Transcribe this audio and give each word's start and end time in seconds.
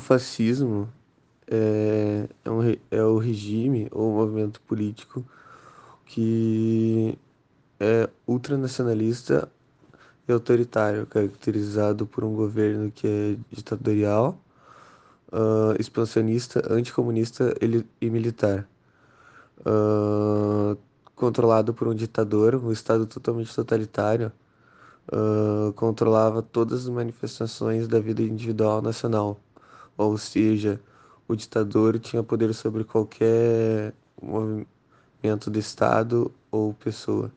O 0.00 0.02
fascismo 0.02 0.88
é, 1.46 2.26
é, 2.42 2.50
um, 2.50 2.60
é 2.90 3.04
o 3.04 3.18
regime 3.18 3.86
ou 3.90 4.14
movimento 4.14 4.58
político 4.62 5.22
que 6.06 7.18
é 7.78 8.08
ultranacionalista 8.26 9.46
e 10.26 10.32
autoritário, 10.32 11.06
caracterizado 11.06 12.06
por 12.06 12.24
um 12.24 12.34
governo 12.34 12.90
que 12.90 13.06
é 13.06 13.36
ditatorial, 13.54 14.40
uh, 15.30 15.78
expansionista, 15.78 16.62
anticomunista 16.72 17.54
e 18.00 18.08
militar. 18.08 18.66
Uh, 19.58 20.78
controlado 21.14 21.74
por 21.74 21.86
um 21.88 21.94
ditador, 21.94 22.54
um 22.54 22.72
Estado 22.72 23.04
totalmente 23.04 23.54
totalitário, 23.54 24.32
uh, 25.12 25.74
controlava 25.74 26.40
todas 26.40 26.84
as 26.84 26.88
manifestações 26.88 27.86
da 27.86 28.00
vida 28.00 28.22
individual 28.22 28.80
nacional. 28.80 29.38
Ou 30.00 30.16
seja, 30.16 30.80
o 31.28 31.36
ditador 31.36 31.98
tinha 31.98 32.22
poder 32.22 32.54
sobre 32.54 32.84
qualquer 32.84 33.92
movimento 34.22 35.50
do 35.50 35.58
Estado 35.58 36.32
ou 36.50 36.72
pessoa. 36.72 37.30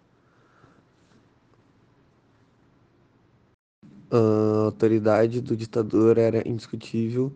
A 4.10 4.66
autoridade 4.68 5.42
do 5.42 5.58
ditador 5.58 6.18
era 6.18 6.48
indiscutível 6.48 7.34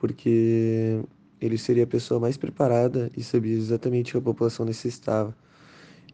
porque 0.00 1.00
ele 1.40 1.56
seria 1.56 1.84
a 1.84 1.86
pessoa 1.86 2.18
mais 2.18 2.36
preparada 2.36 3.12
e 3.16 3.22
sabia 3.22 3.56
exatamente 3.56 4.10
o 4.10 4.12
que 4.14 4.18
a 4.18 4.32
população 4.32 4.66
necessitava. 4.66 5.32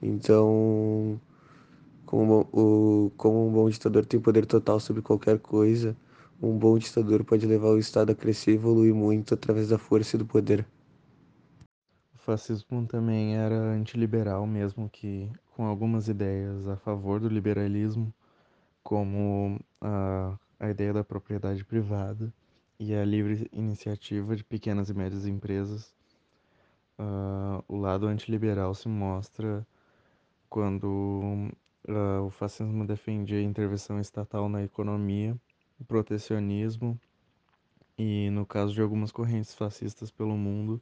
Então, 0.02 1.20
como, 2.06 2.48
o, 2.52 3.11
como 3.16 3.48
um 3.48 3.52
bom 3.52 3.70
ditador 3.70 4.05
tem 4.06 4.20
poder 4.20 4.47
total 4.47 4.80
sobre 4.80 5.02
qualquer 5.02 5.38
coisa, 5.38 5.97
um 6.42 6.58
bom 6.58 6.78
ditador 6.78 7.24
pode 7.24 7.46
levar 7.46 7.68
o 7.68 7.78
Estado 7.78 8.12
a 8.12 8.14
crescer 8.14 8.52
e 8.52 8.54
evoluir 8.54 8.94
muito 8.94 9.34
através 9.34 9.68
da 9.68 9.78
força 9.78 10.16
e 10.16 10.18
do 10.18 10.24
poder. 10.24 10.66
O 12.14 12.19
fascismo 12.19 12.86
também 12.86 13.36
era 13.36 13.56
antiliberal, 13.56 14.47
mesmo 14.47 14.88
que 14.88 15.30
com 15.55 15.66
algumas 15.66 16.08
ideias 16.08 16.66
a 16.66 16.77
favor 16.77 17.20
do 17.20 17.28
liberalismo, 17.28 18.12
como 18.82 19.60
a, 19.80 20.38
a 20.58 20.70
ideia 20.70 20.92
da 20.92 21.05
propriedade 21.05 21.64
privada 21.64 22.32
e 22.78 22.94
a 22.94 23.04
livre 23.04 23.48
iniciativa 23.52 24.34
de 24.34 24.42
pequenas 24.42 24.88
e 24.88 24.94
médias 24.94 25.27
empresas. 25.27 25.94
Uh, 26.98 27.62
o 27.69 27.77
lado 27.77 28.06
antiliberal 28.06 28.75
se 28.75 28.88
mostra 28.88 29.66
quando 30.48 31.50
uh, 31.88 32.25
o 32.27 32.30
fascismo 32.30 32.86
defendia 32.86 33.38
a 33.38 33.42
intervenção 33.42 34.00
estatal 34.00 34.48
na 34.48 34.62
economia, 34.62 35.36
o 35.81 35.84
protecionismo 35.84 36.98
e, 37.98 38.31
no 38.31 38.45
caso 38.45 38.73
de 38.75 38.83
algumas 38.83 39.11
correntes 39.11 39.55
fascistas 39.55 40.11
pelo 40.11 40.37
mundo, 40.37 40.81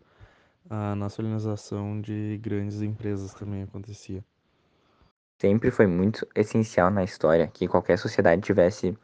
a 0.68 0.94
nacionalização 0.94 2.00
de 2.00 2.38
grandes 2.42 2.82
empresas 2.82 3.32
também 3.32 3.62
acontecia. 3.62 4.24
Sempre 5.40 5.70
foi 5.70 5.86
muito 5.86 6.26
essencial 6.34 6.90
na 6.90 7.04
história 7.04 7.46
que 7.46 7.68
qualquer 7.68 7.96
sociedade 7.96 8.42
tivesse 8.42 8.96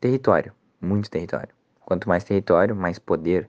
território, 0.00 0.52
muito 0.80 1.08
território. 1.08 1.54
Quanto 1.80 2.08
mais 2.08 2.24
território, 2.24 2.74
mais 2.74 2.98
poder, 2.98 3.48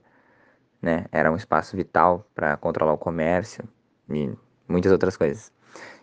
né? 0.80 1.06
Era 1.10 1.30
um 1.32 1.36
espaço 1.36 1.76
vital 1.76 2.24
para 2.34 2.56
controlar 2.56 2.92
o 2.92 2.98
comércio 2.98 3.68
e 4.08 4.32
muitas 4.68 4.92
outras 4.92 5.16
coisas. 5.16 5.52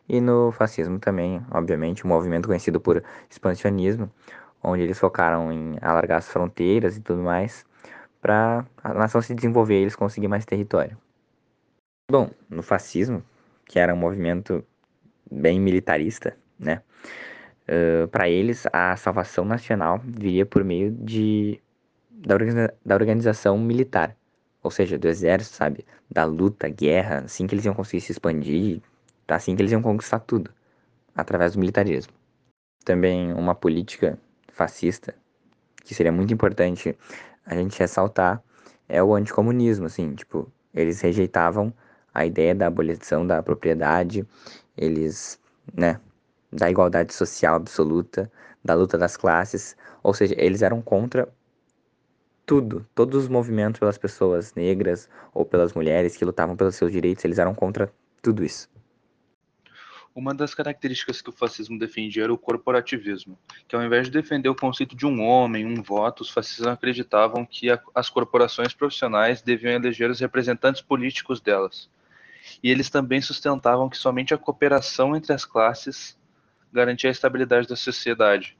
E 0.07 0.19
no 0.19 0.51
fascismo 0.51 0.99
também, 0.99 1.41
obviamente, 1.51 2.05
um 2.05 2.09
movimento 2.09 2.47
conhecido 2.47 2.79
por 2.81 3.01
expansionismo, 3.29 4.11
onde 4.63 4.83
eles 4.83 4.99
focaram 4.99 5.51
em 5.51 5.77
alargar 5.81 6.19
as 6.19 6.29
fronteiras 6.29 6.97
e 6.97 7.01
tudo 7.01 7.21
mais, 7.21 7.65
para 8.21 8.65
a 8.83 8.93
nação 8.93 9.21
se 9.21 9.33
desenvolver 9.33 9.79
e 9.79 9.81
eles 9.81 9.95
conseguirem 9.95 10.29
mais 10.29 10.45
território. 10.45 10.97
Bom, 12.09 12.29
no 12.49 12.61
fascismo, 12.61 13.23
que 13.65 13.79
era 13.79 13.93
um 13.93 13.97
movimento 13.97 14.63
bem 15.31 15.59
militarista, 15.59 16.35
né? 16.59 16.81
Uh, 17.63 18.07
para 18.09 18.27
eles, 18.27 18.67
a 18.73 18.95
salvação 18.97 19.45
nacional 19.45 19.99
viria 20.03 20.45
por 20.45 20.63
meio 20.63 20.91
de 20.91 21.61
da, 22.09 22.35
organiza 22.35 22.73
da 22.85 22.95
organização 22.95 23.57
militar, 23.57 24.15
ou 24.61 24.69
seja, 24.69 24.97
do 24.97 25.07
exército, 25.07 25.55
sabe? 25.55 25.85
Da 26.09 26.25
luta, 26.25 26.67
guerra, 26.67 27.19
assim 27.19 27.47
que 27.47 27.55
eles 27.55 27.65
iam 27.65 27.73
conseguir 27.73 28.01
se 28.01 28.11
expandir, 28.11 28.81
assim 29.27 29.55
que 29.55 29.61
eles 29.61 29.71
iam 29.71 29.81
conquistar 29.81 30.19
tudo, 30.19 30.51
através 31.15 31.53
do 31.53 31.59
militarismo. 31.59 32.13
Também 32.83 33.31
uma 33.33 33.55
política 33.55 34.19
fascista, 34.61 35.15
que 35.83 35.95
seria 35.95 36.11
muito 36.11 36.33
importante 36.33 36.95
a 37.45 37.55
gente 37.55 37.79
ressaltar, 37.79 38.43
é 38.87 39.01
o 39.01 39.15
anticomunismo, 39.15 39.87
assim, 39.87 40.13
tipo, 40.13 40.51
eles 40.73 41.01
rejeitavam 41.01 41.73
a 42.13 42.25
ideia 42.25 42.53
da 42.53 42.67
abolição 42.67 43.25
da 43.25 43.41
propriedade, 43.41 44.27
eles, 44.77 45.39
né, 45.73 45.99
da 46.51 46.69
igualdade 46.69 47.13
social 47.13 47.55
absoluta, 47.55 48.31
da 48.63 48.75
luta 48.75 48.97
das 48.97 49.17
classes, 49.17 49.75
ou 50.03 50.13
seja, 50.13 50.35
eles 50.37 50.61
eram 50.61 50.81
contra 50.81 51.27
tudo, 52.45 52.85
todos 52.93 53.23
os 53.23 53.29
movimentos 53.29 53.79
pelas 53.79 53.97
pessoas 53.97 54.53
negras 54.53 55.09
ou 55.33 55.43
pelas 55.43 55.73
mulheres 55.73 56.15
que 56.15 56.25
lutavam 56.25 56.55
pelos 56.55 56.75
seus 56.75 56.91
direitos, 56.91 57.25
eles 57.25 57.39
eram 57.39 57.55
contra 57.55 57.91
tudo 58.21 58.43
isso. 58.43 58.69
Uma 60.13 60.33
das 60.33 60.53
características 60.53 61.21
que 61.21 61.29
o 61.29 61.33
fascismo 61.33 61.79
defendia 61.79 62.23
era 62.23 62.33
o 62.33 62.37
corporativismo, 62.37 63.39
que 63.67 63.75
ao 63.75 63.81
invés 63.81 64.07
de 64.07 64.11
defender 64.11 64.49
o 64.49 64.55
conceito 64.55 64.95
de 64.95 65.05
um 65.05 65.21
homem, 65.21 65.65
um 65.65 65.81
voto, 65.81 66.21
os 66.21 66.29
fascistas 66.29 66.67
acreditavam 66.67 67.45
que 67.45 67.71
a, 67.71 67.81
as 67.95 68.09
corporações 68.09 68.73
profissionais 68.73 69.41
deviam 69.41 69.73
eleger 69.73 70.09
os 70.09 70.19
representantes 70.19 70.81
políticos 70.81 71.39
delas. 71.39 71.89
E 72.61 72.69
eles 72.69 72.89
também 72.89 73.21
sustentavam 73.21 73.89
que 73.89 73.97
somente 73.97 74.33
a 74.33 74.37
cooperação 74.37 75.15
entre 75.15 75.31
as 75.31 75.45
classes 75.45 76.19
garantia 76.73 77.09
a 77.09 77.11
estabilidade 77.11 77.67
da 77.67 77.75
sociedade, 77.75 78.57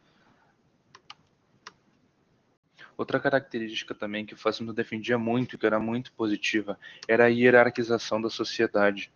Outra 3.02 3.20
característica 3.20 3.96
também 3.96 4.28
que 4.28 4.36
o 4.36 4.38
fascismo 4.38 4.72
defendia 4.72 5.18
muito, 5.18 5.58
que 5.58 5.66
era 5.66 5.80
muito 5.80 6.12
positiva, 6.14 6.78
era 7.08 7.26
a 7.26 7.28
hierarquização 7.30 8.22
da 8.22 8.30
sociedade. 8.30 9.12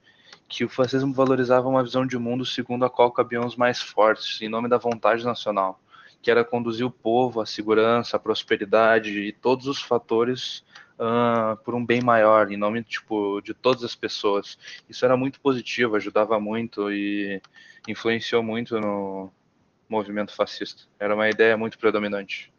Que 0.47 0.63
o 0.63 0.69
fascismo 0.69 1.13
valorizava 1.13 1.67
uma 1.67 1.83
visão 1.83 2.05
de 2.05 2.17
mundo 2.17 2.45
segundo 2.45 2.85
a 2.85 2.89
qual 2.89 3.11
cabiam 3.11 3.45
os 3.45 3.55
mais 3.55 3.81
fortes, 3.81 4.41
em 4.41 4.49
nome 4.49 4.69
da 4.69 4.77
vontade 4.77 5.25
nacional, 5.25 5.79
que 6.21 6.29
era 6.29 6.43
conduzir 6.43 6.85
o 6.85 6.91
povo 6.91 7.41
à 7.41 7.45
segurança, 7.45 8.17
à 8.17 8.19
prosperidade 8.19 9.11
e 9.11 9.31
todos 9.31 9.67
os 9.67 9.81
fatores 9.81 10.63
uh, 10.99 11.57
por 11.63 11.75
um 11.75 11.85
bem 11.85 12.01
maior, 12.01 12.51
em 12.51 12.57
nome 12.57 12.83
tipo, 12.83 13.41
de 13.41 13.53
todas 13.53 13.83
as 13.83 13.95
pessoas. 13.95 14.57
Isso 14.89 15.03
era 15.05 15.17
muito 15.17 15.39
positivo, 15.39 15.95
ajudava 15.95 16.39
muito 16.39 16.91
e 16.91 17.41
influenciou 17.87 18.43
muito 18.43 18.79
no 18.79 19.31
movimento 19.89 20.33
fascista. 20.33 20.83
Era 20.99 21.15
uma 21.15 21.29
ideia 21.29 21.57
muito 21.57 21.77
predominante. 21.77 22.54